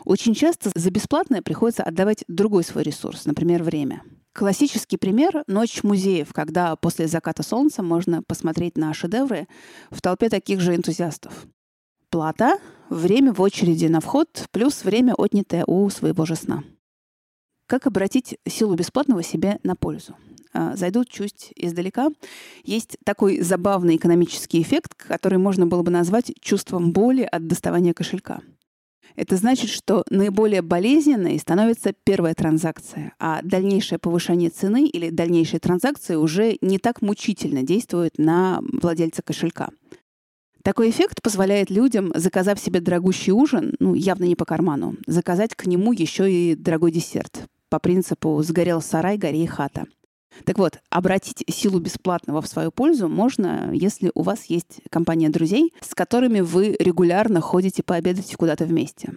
Очень 0.06 0.34
часто 0.34 0.72
за 0.74 0.92
бесплатное 0.92 1.42
приходится 1.42 1.84
отдавать 1.84 2.24
другой 2.30 2.64
свой 2.64 2.84
ресурс, 2.84 3.26
например, 3.26 3.64
время— 3.64 4.02
Классический 4.34 4.98
пример— 4.98 5.44
ночь 5.48 5.84
музеев, 5.84 6.34
когда 6.34 6.76
после 6.76 7.08
заката 7.08 7.44
солнца 7.44 7.84
можно 7.84 8.24
посмотреть 8.24 8.78
на 8.78 8.92
шедевры 8.92 9.48
в 9.92 10.02
толпе 10.02 10.28
таких 10.28 10.60
же 10.60 10.76
энтузиастов. 10.76 11.46
Плата— 12.10 12.58
время 12.90 13.32
в 13.32 13.42
очереди 13.42 13.86
на 13.86 14.00
вход 14.00 14.48
плюс 14.50 14.84
время, 14.84 15.14
отнятое 15.16 15.64
у 15.68 15.88
своего 15.92 16.26
же 16.26 16.36
сна. 16.36 16.64
Как 17.68 17.86
обратить 17.86 18.40
силу 18.48 18.74
бесплатного 18.74 19.22
себе 19.22 19.60
на 19.62 19.76
пользу? 19.76 20.16
А, 20.52 20.76
зайду 20.76 21.06
чуть 21.06 21.54
издалека. 21.56 22.10
Есть 22.64 22.98
такой 23.06 23.40
забавный 23.42 23.98
экономический 23.98 24.64
эффект, 24.64 24.96
который 24.96 25.38
можно 25.38 25.68
было 25.68 25.84
бы 25.84 25.92
назвать 25.92 26.34
чувством 26.42 26.92
боли 26.92 27.22
от 27.22 27.46
доставания 27.46 27.94
кошелька— 27.94 28.42
это 29.16 29.36
значит, 29.36 29.70
что 29.70 30.04
наиболее 30.10 30.62
болезненной 30.62 31.38
становится 31.40 31.94
первая 32.04 32.34
транзакция, 32.34 33.14
а 33.20 33.42
дальнейшее 33.44 34.00
повышение 34.00 34.50
цены 34.50 34.88
или 34.88 35.10
дальнейшие 35.10 35.60
транзакции 35.60 36.16
уже 36.16 36.58
не 36.62 36.80
так 36.80 37.02
мучительно 37.02 37.64
действуют 37.64 38.18
на 38.18 38.62
владельца 38.82 39.22
кошелька. 39.22 39.70
Такой 40.64 40.90
эффект 40.90 41.22
позволяет 41.22 41.70
людям, 41.70 42.14
заказав 42.16 42.58
себе 42.58 42.80
дорогущий 42.80 43.34
ужин, 43.34 43.76
ну, 43.80 43.94
явно 43.94 44.24
не 44.24 44.36
по 44.36 44.46
карману, 44.46 44.96
заказать 45.08 45.56
к 45.56 45.66
нему 45.66 45.92
еще 45.92 46.32
и 46.32 46.56
дорогой 46.56 46.92
десерт. 46.92 47.48
По 47.70 47.80
принципу 47.80 48.42
«сгорел 48.42 48.82
сарай, 48.82 49.18
и 49.18 49.46
хата». 49.46 49.88
Так 50.46 50.58
вот, 50.58 50.80
обратить 50.90 51.44
силу 51.48 51.80
бесплатного 51.80 52.42
в 52.42 52.48
свою 52.48 52.72
пользу 52.72 53.08
можно, 53.08 53.70
если 53.74 54.12
у 54.16 54.24
вас 54.24 54.46
есть 54.46 54.82
компания 54.90 55.30
друзей, 55.30 55.74
с 55.82 55.94
которыми 55.94 56.42
вы 56.42 56.76
регулярно 56.80 57.42
ходите 57.42 57.84
пообедать 57.84 58.36
куда-то 58.36 58.66
вместе. 58.66 59.14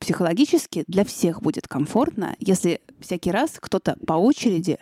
Психологически 0.00 0.84
для 0.86 1.04
всех 1.04 1.42
будет 1.42 1.66
комфортно, 1.66 2.36
если 2.38 2.80
всякий 3.00 3.30
раз 3.30 3.58
кто-то 3.60 3.96
по 4.06 4.14
очереди 4.14 4.78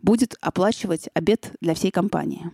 будет 0.00 0.36
оплачивать 0.40 1.08
обед 1.14 1.52
для 1.60 1.74
всей 1.74 1.90
компании. 1.90 2.50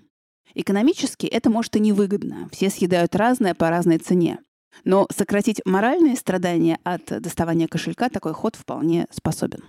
Экономически 0.54 1.26
это 1.26 1.50
может 1.50 1.76
и 1.76 1.80
невыгодно. 1.80 2.48
Все 2.50 2.70
съедают 2.70 3.14
разное 3.14 3.54
по 3.54 3.68
разной 3.68 3.98
цене. 3.98 4.38
Но 4.84 5.06
сократить 5.14 5.60
моральные 5.64 6.16
страдания 6.16 6.78
от 6.84 7.04
доставания 7.20 7.68
кошелька 7.68 8.08
такой 8.08 8.32
ход 8.32 8.56
вполне 8.56 9.06
способен. 9.10 9.64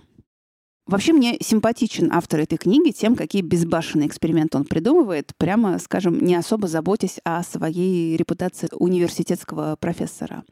Вообще 0.90 1.12
мне 1.12 1.38
симпатичен 1.40 2.10
автор 2.12 2.40
этой 2.40 2.58
книги 2.58 2.90
тем, 2.90 3.14
какие 3.14 3.42
безбашенные 3.42 4.08
эксперименты 4.08 4.58
он 4.58 4.64
придумывает, 4.64 5.30
прямо, 5.38 5.78
скажем, 5.78 6.18
не 6.18 6.34
особо 6.34 6.66
заботясь 6.66 7.20
о 7.22 7.44
своей 7.44 8.16
репутации 8.16 8.68
университетского 8.72 9.76
профессора. 9.78 10.42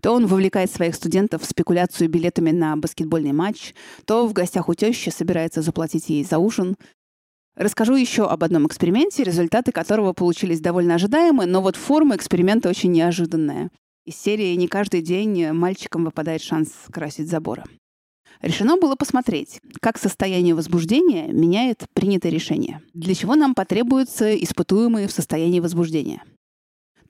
То 0.00 0.12
он 0.12 0.28
вовлекает 0.28 0.70
своих 0.70 0.94
студентов 0.94 1.42
в 1.42 1.44
спекуляцию 1.44 2.08
билетами 2.08 2.52
на 2.52 2.76
баскетбольный 2.76 3.32
матч, 3.32 3.74
то 4.04 4.28
в 4.28 4.32
гостях 4.32 4.68
у 4.68 4.74
тещи 4.74 5.08
собирается 5.08 5.60
заплатить 5.60 6.08
ей 6.08 6.22
за 6.22 6.38
ужин. 6.38 6.76
Расскажу 7.56 7.96
еще 7.96 8.28
об 8.28 8.44
одном 8.44 8.68
эксперименте, 8.68 9.24
результаты 9.24 9.72
которого 9.72 10.12
получились 10.12 10.60
довольно 10.60 10.94
ожидаемы, 10.94 11.46
но 11.46 11.62
вот 11.62 11.74
форма 11.74 12.14
эксперимента 12.14 12.68
очень 12.68 12.92
неожиданная. 12.92 13.70
Из 14.06 14.14
серии 14.14 14.54
«Не 14.54 14.68
каждый 14.68 15.02
день 15.02 15.50
мальчикам 15.50 16.04
выпадает 16.04 16.42
шанс 16.42 16.70
красить 16.92 17.28
заборы». 17.28 17.64
Решено 18.42 18.76
было 18.76 18.94
посмотреть, 18.96 19.60
как 19.80 19.98
состояние 19.98 20.54
возбуждения 20.54 21.28
меняет 21.28 21.84
принятое 21.92 22.30
решение. 22.30 22.80
Для 22.94 23.14
чего 23.14 23.34
нам 23.34 23.54
потребуются 23.54 24.34
испытуемые 24.34 25.08
в 25.08 25.12
состоянии 25.12 25.60
возбуждения. 25.60 26.22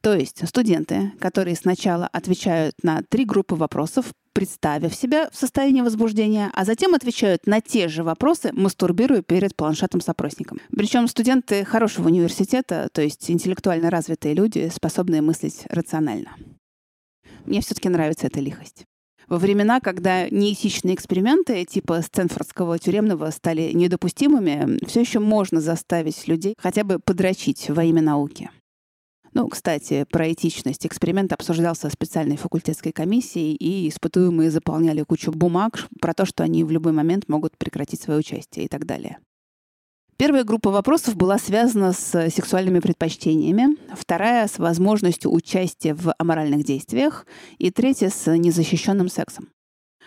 То 0.00 0.14
есть 0.14 0.46
студенты, 0.48 1.12
которые 1.20 1.56
сначала 1.56 2.06
отвечают 2.06 2.74
на 2.82 3.02
три 3.02 3.26
группы 3.26 3.54
вопросов, 3.54 4.06
представив 4.32 4.94
себя 4.94 5.28
в 5.30 5.36
состоянии 5.36 5.82
возбуждения, 5.82 6.50
а 6.54 6.64
затем 6.64 6.94
отвечают 6.94 7.46
на 7.46 7.60
те 7.60 7.88
же 7.88 8.02
вопросы, 8.02 8.50
мастурбируя 8.52 9.22
перед 9.22 9.54
планшетом 9.54 10.00
с 10.00 10.08
опросником. 10.08 10.58
Причем 10.74 11.06
студенты 11.06 11.64
хорошего 11.64 12.08
университета, 12.08 12.88
то 12.92 13.02
есть 13.02 13.30
интеллектуально 13.30 13.90
развитые 13.90 14.34
люди, 14.34 14.70
способные 14.74 15.20
мыслить 15.20 15.64
рационально. 15.68 16.34
Мне 17.44 17.60
все-таки 17.60 17.88
нравится 17.88 18.26
эта 18.26 18.40
лихость. 18.40 18.84
Во 19.30 19.38
времена, 19.38 19.78
когда 19.78 20.28
неэтичные 20.28 20.96
эксперименты 20.96 21.64
типа 21.64 22.02
Стэнфордского 22.02 22.80
тюремного 22.80 23.30
стали 23.30 23.70
недопустимыми, 23.72 24.84
все 24.88 25.02
еще 25.02 25.20
можно 25.20 25.60
заставить 25.60 26.26
людей 26.26 26.56
хотя 26.58 26.82
бы 26.82 26.98
подрочить 26.98 27.70
во 27.70 27.84
имя 27.84 28.02
науки. 28.02 28.50
Ну, 29.32 29.46
кстати, 29.46 30.04
про 30.10 30.32
этичность. 30.32 30.84
Эксперимент 30.84 31.32
обсуждался 31.32 31.88
специальной 31.90 32.36
факультетской 32.36 32.90
комиссией, 32.90 33.54
и 33.54 33.88
испытуемые 33.88 34.50
заполняли 34.50 35.04
кучу 35.04 35.30
бумаг 35.30 35.86
про 36.00 36.12
то, 36.12 36.26
что 36.26 36.42
они 36.42 36.64
в 36.64 36.72
любой 36.72 36.90
момент 36.90 37.28
могут 37.28 37.56
прекратить 37.56 38.02
свое 38.02 38.18
участие 38.18 38.64
и 38.64 38.68
так 38.68 38.84
далее. 38.84 39.18
Первая 40.20 40.44
группа 40.44 40.70
вопросов 40.70 41.16
была 41.16 41.38
связана 41.38 41.94
с 41.94 42.28
сексуальными 42.28 42.80
предпочтениями, 42.80 43.78
вторая— 43.96 44.46
с 44.48 44.58
возможностью 44.58 45.32
участия 45.32 45.94
в 45.94 46.12
аморальных 46.18 46.62
действиях, 46.62 47.24
и 47.56 47.70
третья— 47.70 48.10
с 48.10 48.30
незащищенным 48.30 49.08
сексом. 49.08 49.48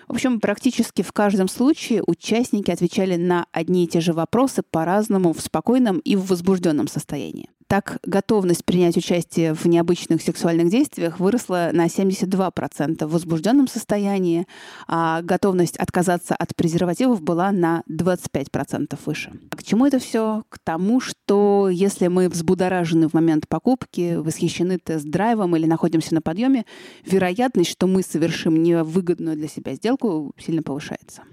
В 0.07 0.13
общем, 0.13 0.39
практически 0.39 1.01
в 1.01 1.11
каждом 1.13 1.47
случае 1.47 2.03
участники 2.05 2.69
отвечали 2.69 3.15
на 3.15 3.47
одни 3.51 3.85
и 3.85 3.87
те 3.87 4.01
же 4.01 4.13
вопросы 4.13 4.61
по-разному 4.61 5.33
в 5.33 5.41
спокойном 5.41 5.97
и 5.97 6.15
в 6.15 6.27
возбужденном 6.27 6.87
состоянии. 6.87 7.49
Так, 7.73 7.97
готовность 8.05 8.65
принять 8.65 8.97
участие 8.97 9.55
в 9.55 9.65
необычных 9.65 10.21
сексуальных 10.21 10.69
действиях 10.69 11.19
выросла 11.19 11.71
на 11.73 11.87
72% 11.87 13.07
в 13.07 13.11
возбужденном 13.11 13.67
состоянии, 13.67 14.45
а 14.87 15.23
готовность 15.23 15.77
отказаться 15.77 16.35
от 16.35 16.55
презервативов 16.55 17.23
была 17.23 17.51
на 17.51 17.81
25% 17.89 18.99
выше. 19.07 19.31
А 19.49 19.55
к 19.55 19.63
чему 19.63 19.87
это 19.87 19.97
все? 19.97 20.43
К 20.49 20.59
тому, 20.59 20.99
что 20.99 21.67
если 21.67 22.09
мы 22.09 22.29
взбудоражены 22.29 23.09
в 23.09 23.15
момент 23.15 23.47
покупки, 23.47 24.17
восхищены 24.17 24.77
тест-драйвом 24.77 25.55
или 25.55 25.65
находимся 25.65 26.13
на 26.13 26.21
подъеме, 26.21 26.67
вероятность, 27.07 27.71
что 27.71 27.87
мы 27.87 28.03
совершим 28.03 28.61
невыгодную 28.61 29.35
для 29.35 29.47
себя 29.47 29.73
сделку, 29.73 30.35
сильно 30.37 30.61
повышается. 30.61 31.23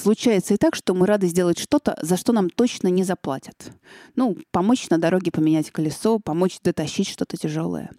Случается 0.00 0.54
и 0.54 0.56
так, 0.56 0.74
что 0.74 0.94
мы 0.94 1.06
рады 1.06 1.26
сделать 1.26 1.58
что-то, 1.58 1.98
за 2.00 2.16
что 2.16 2.32
нам 2.32 2.48
точно 2.48 2.88
не 2.88 3.04
заплатят. 3.04 3.72
Ну, 4.16 4.38
помочь 4.50 4.88
на 4.88 4.96
дороге 4.96 5.30
поменять 5.30 5.70
колесо, 5.70 6.18
помочь 6.18 6.58
дотащить 6.62 7.06
что-то 7.06 7.36
тяжелое. 7.36 7.90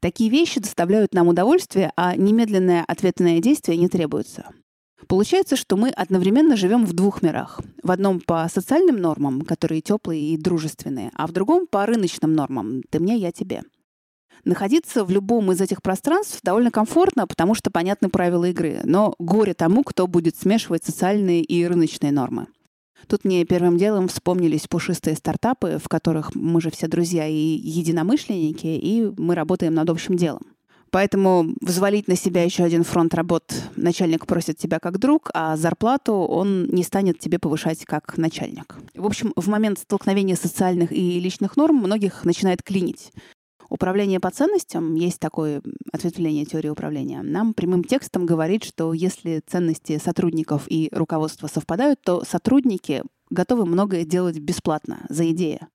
Такие 0.00 0.30
вещи 0.30 0.60
доставляют 0.60 1.12
нам 1.12 1.28
удовольствие, 1.28 1.92
а 1.94 2.16
немедленное 2.16 2.84
ответное 2.88 3.40
действие 3.40 3.76
не 3.76 3.88
требуется. 3.88 4.46
Получается, 5.08 5.56
что 5.56 5.76
мы 5.76 5.90
одновременно 5.90 6.56
живем 6.56 6.86
в 6.86 6.94
двух 6.94 7.20
мирах. 7.20 7.60
В 7.82 7.90
одном 7.90 8.20
по 8.20 8.48
социальным 8.50 8.96
нормам, 8.96 9.42
которые 9.42 9.82
теплые 9.82 10.22
и 10.22 10.38
дружественные, 10.38 11.10
а 11.14 11.26
в 11.26 11.32
другом 11.32 11.66
по 11.66 11.84
рыночным 11.84 12.32
нормам 12.32 12.82
«ты 12.88 12.98
мне, 12.98 13.16
я 13.16 13.30
тебе». 13.30 13.62
Находиться 14.44 15.04
в 15.04 15.10
любом 15.10 15.52
из 15.52 15.60
этих 15.60 15.82
пространств 15.82 16.40
довольно 16.42 16.70
комфортно, 16.70 17.26
потому 17.26 17.54
что 17.54 17.70
понятны 17.70 18.08
правила 18.08 18.46
игры. 18.46 18.80
Но 18.82 19.14
горе 19.18 19.54
тому, 19.54 19.84
кто 19.84 20.08
будет 20.08 20.36
смешивать 20.36 20.84
социальные 20.84 21.42
и 21.42 21.64
рыночные 21.64 22.10
нормы. 22.10 22.46
Тут 23.06 23.24
мне 23.24 23.44
первым 23.44 23.78
делом 23.78 24.08
вспомнились 24.08 24.66
пушистые 24.66 25.16
стартапы, 25.16 25.78
в 25.82 25.88
которых 25.88 26.34
мы 26.34 26.60
же 26.60 26.70
все 26.70 26.88
друзья 26.88 27.26
и 27.26 27.34
единомышленники, 27.34 28.66
и 28.66 29.12
мы 29.16 29.34
работаем 29.34 29.74
над 29.74 29.90
общим 29.90 30.16
делом. 30.16 30.42
Поэтому 30.92 31.54
взвалить 31.62 32.06
на 32.06 32.16
себя 32.16 32.42
еще 32.42 32.64
один 32.64 32.84
фронт 32.84 33.14
работ 33.14 33.44
начальник 33.76 34.26
просит 34.26 34.58
тебя 34.58 34.78
как 34.78 34.98
друг, 34.98 35.30
а 35.32 35.56
зарплату 35.56 36.12
он 36.12 36.66
не 36.66 36.82
станет 36.82 37.18
тебе 37.18 37.38
повышать 37.38 37.86
как 37.86 38.18
начальник. 38.18 38.76
В 38.94 39.06
общем, 39.06 39.32
в 39.34 39.48
момент 39.48 39.78
столкновения 39.78 40.36
социальных 40.36 40.92
и 40.92 41.18
личных 41.18 41.56
норм 41.56 41.76
многих 41.76 42.26
начинает 42.26 42.62
клинить. 42.62 43.10
Управление 43.72 44.20
по 44.20 44.30
ценностям, 44.30 44.96
есть 44.96 45.18
такое 45.18 45.62
ответвление 45.94 46.44
теории 46.44 46.68
управления, 46.68 47.22
нам 47.22 47.54
прямым 47.54 47.84
текстом 47.84 48.26
говорит, 48.26 48.64
что 48.64 48.92
если 48.92 49.42
ценности 49.46 49.96
сотрудников 49.96 50.66
и 50.68 50.90
руководства 50.92 51.46
совпадают, 51.46 51.98
то 52.02 52.22
сотрудники 52.22 53.02
готовы 53.30 53.64
многое 53.64 54.04
делать 54.04 54.38
бесплатно, 54.38 55.06
за 55.08 55.30
идею. 55.30 55.68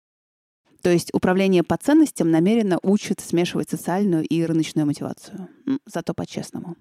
То 0.83 0.91
есть 0.91 1.11
управление 1.11 1.63
по 1.63 1.75
ценностям 1.75 2.29
намеренно 2.29 2.77
учит 2.83 3.19
смешивать 3.19 3.71
социальную 3.71 4.23
и 4.27 4.43
рыночную 4.43 4.85
мотивацию. 4.85 5.49
Зато 5.87 6.13
по-честному. 6.13 6.75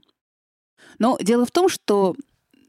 Но 0.98 1.16
дело 1.18 1.46
в 1.46 1.50
том, 1.50 1.70
что 1.70 2.14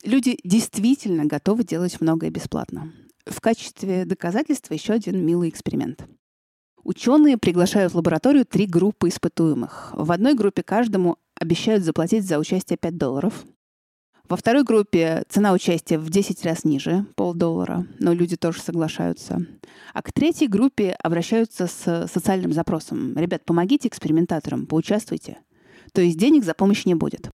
люди 0.06 0.40
действительно 0.46 1.26
готовы 1.26 1.66
делать 1.66 2.00
многое 2.00 2.30
бесплатно. 2.30 2.94
В 3.26 3.42
качестве 3.42 4.06
доказательства 4.06 4.74
еще 4.74 4.94
один 4.94 5.26
милый 5.26 5.50
эксперимент. 5.50 6.08
Ученые 6.88 7.38
приглашают 7.38 7.91
в 7.91 7.97
лабораторию 7.97 8.45
три 8.45 8.65
группы 8.65 9.10
испытуемых. 9.10 9.91
В 9.93 10.10
одной 10.10 10.36
группе 10.36 10.63
каждому 10.63 11.17
обещают 11.36 11.84
заплатить 11.84 12.26
за 12.26 12.39
участие 12.39 12.78
5 12.78 12.97
долларов. 12.97 13.45
Во 14.30 14.38
второй 14.38 14.63
группе 14.63 15.26
цена 15.28 15.52
участия 15.52 16.00
в 16.00 16.10
10 16.10 16.45
раз 16.45 16.63
ниже, 16.63 17.06
полдоллара, 17.15 17.86
но 18.00 18.13
люди 18.13 18.38
тоже 18.38 18.62
соглашаются. 18.62 19.45
А 19.93 20.02
к 20.02 20.13
третьей 20.13 20.47
группе 20.47 20.91
обращаются 21.04 21.67
с 21.67 22.08
социальным 22.08 22.54
запросом. 22.54 23.17
Ребят, 23.17 23.43
помогите 23.43 23.89
экспериментаторам, 23.89 24.65
поучаствуйте. 24.65 25.39
То 25.91 26.00
есть 26.00 26.17
денег 26.17 26.45
за 26.45 26.54
помощь 26.54 26.86
не 26.86 26.95
будет. 26.95 27.30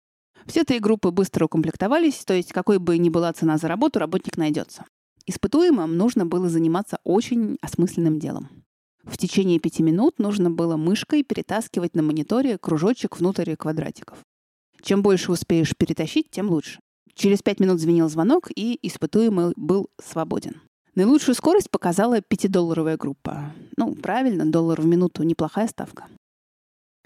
Все 0.46 0.64
три 0.64 0.80
группы 0.80 1.12
быстро 1.12 1.44
укомплектовались, 1.44 2.24
то 2.24 2.34
есть 2.34 2.52
какой 2.52 2.80
бы 2.80 2.98
ни 2.98 3.08
была 3.08 3.32
цена 3.32 3.56
за 3.58 3.68
работу, 3.68 4.00
работник 4.00 4.36
найдется. 4.36 4.84
Испытуемым 5.26 5.96
нужно 5.96 6.26
было 6.26 6.48
заниматься 6.48 6.98
очень 7.04 7.56
осмысленным 7.62 8.18
делом. 8.18 8.63
В 9.06 9.18
течение 9.18 9.58
пяти 9.58 9.82
минут 9.82 10.18
нужно 10.18 10.50
было 10.50 10.76
мышкой 10.76 11.22
перетаскивать 11.22 11.94
на 11.94 12.02
мониторе 12.02 12.58
кружочек 12.58 13.18
внутрь 13.18 13.54
квадратиков. 13.56 14.18
Чем 14.82 15.02
больше 15.02 15.32
успеешь 15.32 15.76
перетащить, 15.76 16.30
тем 16.30 16.50
лучше. 16.50 16.78
Через 17.14 17.42
пять 17.42 17.60
минут 17.60 17.80
звенел 17.80 18.08
звонок, 18.08 18.50
и 18.54 18.78
испытуемый 18.82 19.52
был 19.56 19.88
свободен. 20.02 20.60
Наилучшую 20.94 21.34
скорость 21.34 21.70
показала 21.70 22.20
пятидолларовая 22.20 22.96
группа. 22.96 23.52
Ну, 23.76 23.94
правильно, 23.94 24.44
доллар 24.44 24.80
в 24.80 24.86
минуту— 24.86 25.22
неплохая 25.24 25.68
ставка. 25.68 26.06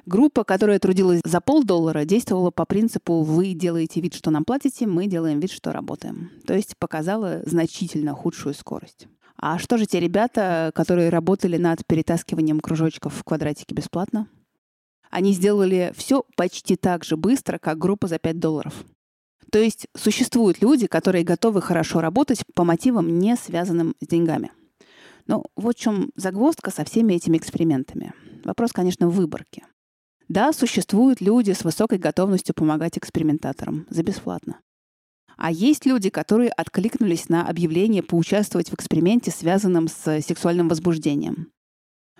Группа, 0.04 0.44
которая 0.44 0.78
трудилась 0.78 1.20
за 1.22 1.40
полдоллара, 1.40 2.06
действовала 2.06 2.50
по 2.50 2.64
принципу 2.64 3.20
«вы 3.22 3.52
делаете 3.52 4.00
вид, 4.00 4.14
что 4.14 4.30
нам 4.30 4.44
платите, 4.44 4.86
мы 4.86 5.06
делаем 5.06 5.38
вид, 5.38 5.50
что 5.50 5.70
работаем». 5.70 6.30
То 6.46 6.54
есть 6.54 6.78
показала 6.78 7.42
значительно 7.44 8.14
худшую 8.14 8.54
скорость. 8.54 9.06
А 9.40 9.58
что 9.58 9.78
же 9.78 9.86
те 9.86 10.00
ребята, 10.00 10.72
которые 10.74 11.10
работали 11.10 11.56
над 11.56 11.86
перетаскиванием 11.86 12.60
кружочков 12.60 13.14
в 13.14 13.22
квадратике 13.22 13.74
бесплатно? 13.74 14.28
Они 15.10 15.32
сделали 15.32 15.92
все 15.96 16.24
почти 16.36 16.76
так 16.76 17.04
же 17.04 17.16
быстро, 17.16 17.58
как 17.58 17.78
группа 17.78 18.08
за 18.08 18.18
5 18.18 18.38
долларов. 18.38 18.84
То 19.50 19.58
есть 19.58 19.86
существуют 19.96 20.60
люди, 20.60 20.86
которые 20.86 21.24
готовы 21.24 21.62
хорошо 21.62 22.00
работать 22.00 22.42
по 22.54 22.64
мотивам, 22.64 23.18
не 23.18 23.36
связанным 23.36 23.94
с 24.00 24.06
деньгами. 24.06 24.50
Но 25.26 25.44
вот 25.56 25.76
в 25.76 25.80
чем 25.80 26.10
загвоздка 26.16 26.70
со 26.70 26.84
всеми 26.84 27.14
этими 27.14 27.36
экспериментами. 27.36 28.12
Вопрос, 28.44 28.72
конечно, 28.72 29.08
в 29.08 29.14
выборке. 29.14 29.64
Да, 30.28 30.52
существуют 30.52 31.20
люди 31.20 31.52
с 31.52 31.64
высокой 31.64 31.98
готовностью 31.98 32.54
помогать 32.54 32.98
экспериментаторам 32.98 33.86
за 33.88 34.02
бесплатно. 34.02 34.60
А 35.38 35.52
есть 35.52 35.86
люди, 35.86 36.10
которые 36.10 36.50
откликнулись 36.50 37.28
на 37.28 37.48
объявление 37.48 38.02
поучаствовать 38.02 38.70
в 38.70 38.74
эксперименте, 38.74 39.30
связанном 39.30 39.86
с 39.86 40.20
сексуальным 40.20 40.68
возбуждением. 40.68 41.52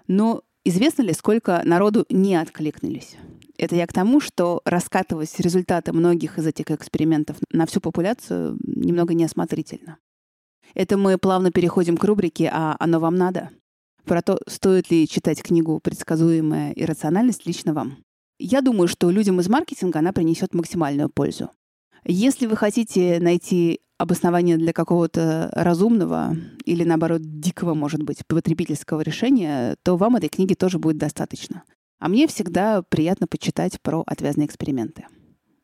Но 0.07 0.42
известно 0.64 1.02
ли, 1.02 1.12
сколько 1.12 1.61
народу 1.64 2.07
не 2.11 2.37
откликнулись? 2.37 3.16
Это 3.59 3.74
я 3.74 3.88
к 3.88 3.92
тому, 3.92 4.20
что 4.20 4.62
раскатывать 4.64 5.38
результаты 5.40 5.92
многих 5.92 6.38
из 6.38 6.46
этих 6.46 6.70
экспериментов 6.70 7.37
на 7.50 7.66
всю 7.66 7.81
популяцию 7.81 8.57
немного 8.62 9.14
неосмотрительно. 9.14 9.98
Это 10.74 10.96
мы 10.96 11.18
плавно 11.18 11.50
переходим 11.50 11.96
к 11.96 12.04
рубрике 12.04 12.48
«А 12.52 12.76
оно 12.78 13.00
вам 13.00 13.16
надо?» 13.16 13.50
Про 14.04 14.22
то, 14.22 14.38
стоит 14.46 14.92
ли 14.92 15.09
читать 15.09 15.42
книгу 15.42 15.81
«Предсказуемая 15.81 16.72
иррациональность» 16.72 17.46
лично 17.46 17.74
вам. 17.74 17.98
Я 18.38 18.61
думаю, 18.61 18.87
что 18.87 19.11
людям 19.11 19.40
из 19.40 19.48
маркетинга 19.48 19.98
она 19.98 20.12
принесет 20.12 20.54
максимальную 20.54 21.11
пользу. 21.11 21.50
Если 22.11 22.47
вы 22.47 22.57
хотите 22.57 23.18
найти 23.21 23.81
обоснование 23.99 24.57
для 24.57 24.73
какого-то 24.73 25.51
разумного 25.53 26.35
или, 26.64 26.83
наоборот, 26.83 27.21
дикого, 27.23 27.75
может 27.75 28.03
быть, 28.03 28.27
потребительского 28.27 29.03
решения, 29.03 29.77
то 29.83 29.99
вам 29.99 30.16
этой 30.16 30.31
книги 30.31 30.55
тоже 30.55 30.79
будет 30.79 30.97
достаточно. 30.97 31.64
А 31.99 32.09
мне 32.09 32.27
всегда 32.27 32.81
приятно 32.81 33.27
почитать 33.27 33.79
про 33.83 34.05
отвязные 34.07 34.47
эксперименты. 34.47 35.07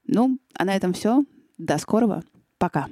Ну, 0.07 0.39
а 0.53 0.67
на 0.67 0.77
этом 0.77 0.93
все. 0.93 1.25
До 1.57 1.79
скорого. 1.79 2.23
Пока. 2.59 2.89